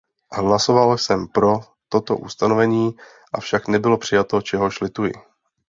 Hlasoval 0.31 0.97
jsem 0.97 1.27
pro 1.27 1.59
toto 1.89 2.17
ustanovení, 2.17 2.91
avšak 3.33 3.67
nebylo 3.67 3.97
přijato, 3.97 4.41
čehož 4.41 4.81
lituji. 4.81 5.13